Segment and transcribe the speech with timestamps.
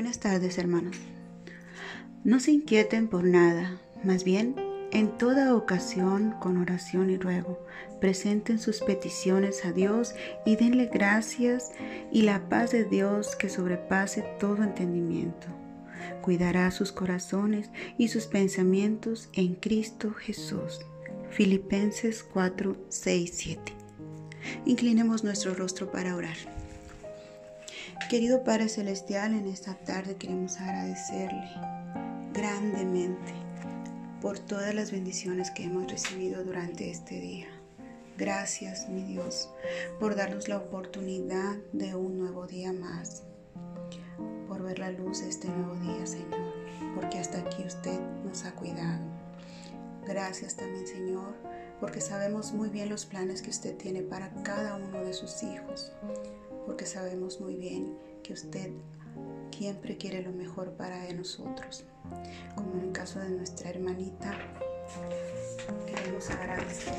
[0.00, 0.96] Buenas tardes, hermanos.
[2.24, 4.56] No se inquieten por nada, más bien,
[4.92, 7.62] en toda ocasión, con oración y ruego,
[8.00, 10.14] presenten sus peticiones a Dios
[10.46, 11.72] y denle gracias
[12.10, 15.48] y la paz de Dios que sobrepase todo entendimiento.
[16.22, 20.80] Cuidará sus corazones y sus pensamientos en Cristo Jesús.
[21.28, 23.72] Filipenses 4, 6, 7.
[24.64, 26.59] Inclinemos nuestro rostro para orar.
[28.10, 31.48] Querido Padre Celestial, en esta tarde queremos agradecerle
[32.32, 33.32] grandemente
[34.20, 37.46] por todas las bendiciones que hemos recibido durante este día.
[38.18, 39.48] Gracias, mi Dios,
[40.00, 43.22] por darnos la oportunidad de un nuevo día más,
[44.48, 46.52] por ver la luz de este nuevo día, Señor,
[46.96, 49.04] porque hasta aquí usted nos ha cuidado.
[50.04, 51.36] Gracias también, Señor,
[51.78, 55.92] porque sabemos muy bien los planes que usted tiene para cada uno de sus hijos
[56.66, 58.70] porque sabemos muy bien que usted
[59.60, 61.84] siempre quiere lo mejor para nosotros.
[62.54, 64.32] Como en el caso de nuestra hermanita,
[65.84, 66.94] queremos agradecer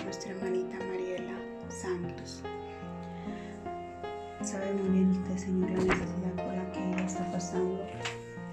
[0.00, 1.38] a nuestra hermanita Mariela
[1.68, 2.42] Santos.
[4.40, 7.84] Sabemos bien usted, Señor, la necesidad por la que ella está pasando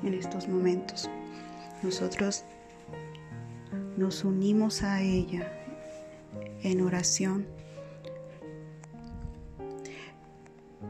[0.03, 1.09] en estos momentos.
[1.81, 2.43] Nosotros
[3.95, 5.49] nos unimos a ella
[6.61, 7.54] en oración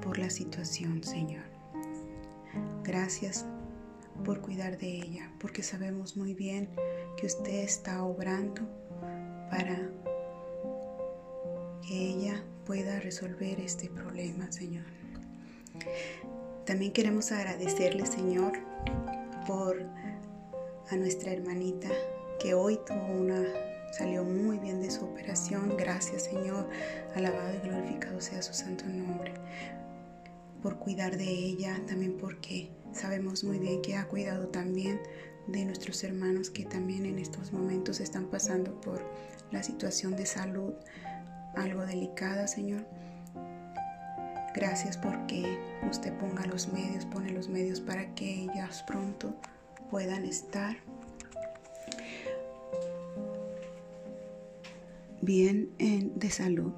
[0.02, 1.44] por la situación, Señor.
[2.84, 3.46] Gracias
[4.24, 6.70] por cuidar de ella, porque sabemos muy bien
[7.18, 8.62] que usted está obrando
[9.50, 9.90] para
[11.88, 14.86] que ella pueda resolver este problema, Señor.
[16.66, 18.54] También queremos agradecerle, Señor,
[19.46, 19.86] por
[20.90, 21.90] a nuestra hermanita
[22.40, 23.44] que hoy tuvo una
[23.98, 25.76] salió muy bien de su operación.
[25.78, 26.68] Gracias, Señor.
[27.16, 29.34] Alabado y glorificado sea su santo nombre
[30.62, 35.00] por cuidar de ella, también porque sabemos muy bien que ha cuidado también
[35.48, 39.04] de nuestros hermanos que también en estos momentos están pasando por
[39.52, 40.74] la situación de salud
[41.56, 42.86] algo delicada, Señor.
[44.56, 49.36] Gracias porque usted ponga los medios, pone los medios para que ellas pronto
[49.92, 50.78] puedan estar
[55.26, 56.72] bien en, de salud.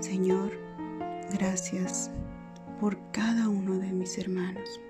[0.00, 0.64] Señor,
[1.34, 2.12] Gracias
[2.80, 4.80] por cada uno de mis hermanos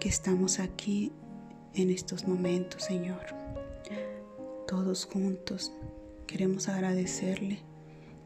[0.00, 1.12] que estamos aquí
[1.72, 3.24] en estos momentos, Señor.
[4.68, 5.72] Todos juntos
[6.26, 7.60] queremos agradecerle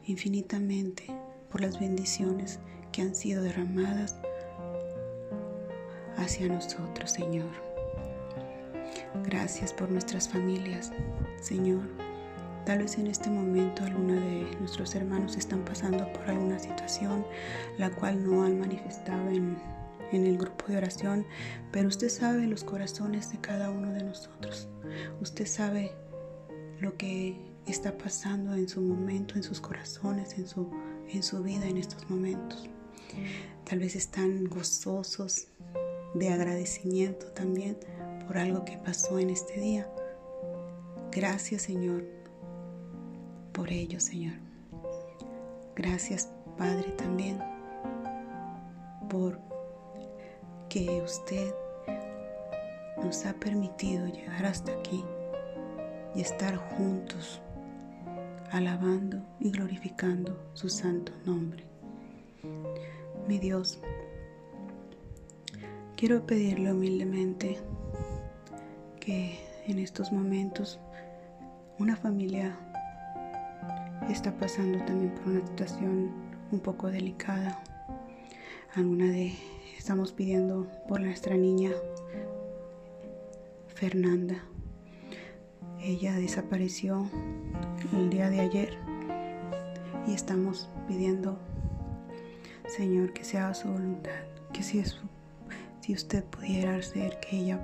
[0.03, 1.05] infinitamente
[1.49, 2.59] por las bendiciones
[2.91, 4.17] que han sido derramadas
[6.17, 7.68] hacia nosotros, Señor.
[9.23, 10.91] Gracias por nuestras familias,
[11.41, 12.09] Señor
[12.69, 17.25] Tal vez en este momento alguna de nuestros hermanos están pasando por alguna situación
[17.79, 19.57] la cual no han manifestado en,
[20.11, 21.25] en el grupo de oración,
[21.71, 24.67] pero usted sabe los corazones de cada uno de nosotros.
[25.19, 25.93] Usted sabe
[26.79, 30.69] lo que está pasando en su momento, en sus corazones, en su,
[31.07, 32.69] en su vida en estos momentos.
[33.67, 35.47] Tal vez están gozosos
[36.13, 37.77] de agradecimiento también
[38.27, 39.89] por algo que pasó en este día.
[41.11, 42.19] Gracias Señor
[43.59, 44.35] por ello, Señor.
[45.75, 47.39] Gracias, Padre, también
[49.09, 49.37] por
[50.69, 51.53] que usted
[53.03, 55.03] nos ha permitido llegar hasta aquí
[56.15, 57.41] y estar juntos,
[58.51, 61.65] alabando y glorificando su santo nombre.
[63.27, 63.81] Mi Dios,
[65.99, 67.57] quiero pedirle humildemente
[69.01, 69.37] que
[69.67, 70.79] en estos momentos
[71.77, 72.57] una familia
[74.09, 76.11] está pasando también por una situación
[76.53, 77.61] un poco delicada.
[78.75, 79.33] Alguna de
[79.77, 81.71] estamos pidiendo por nuestra niña
[83.67, 84.41] Fernanda.
[85.81, 87.09] Ella desapareció
[87.91, 88.77] el día de ayer
[90.07, 91.37] y estamos pidiendo,
[92.69, 94.23] Señor, que sea su voluntad,
[94.53, 94.79] que si,
[95.81, 97.59] si usted pudiera hacer que ella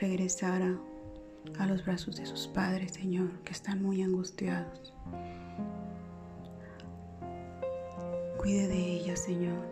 [0.00, 0.76] regresara
[1.58, 4.92] a los brazos de sus padres, Señor, que están muy angustiados.
[8.38, 9.64] Cuide de ella, Señor,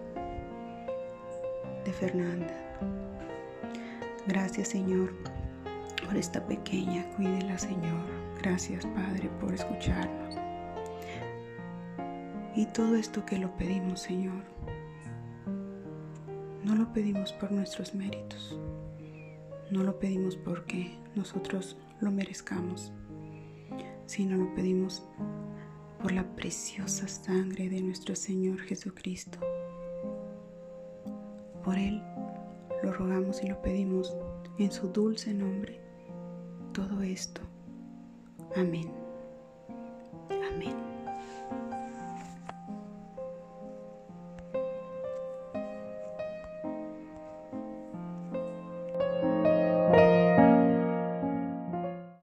[1.85, 2.55] de Fernanda.
[4.27, 5.13] Gracias, Señor,
[6.05, 7.05] por esta pequeña.
[7.17, 8.07] Cuídela, Señor.
[8.41, 10.37] Gracias, Padre, por escucharnos.
[12.55, 14.43] Y todo esto que lo pedimos, Señor,
[16.65, 18.59] no lo pedimos por nuestros méritos.
[19.71, 22.93] No lo pedimos porque nosotros lo merezcamos,
[24.07, 25.03] sino lo pedimos
[26.01, 29.39] por la preciosa sangre de nuestro Señor Jesucristo.
[31.65, 32.03] Por Él
[32.83, 34.15] lo rogamos y lo pedimos
[34.59, 35.81] en su dulce nombre.
[36.73, 37.41] Todo esto.
[38.57, 39.02] Amén.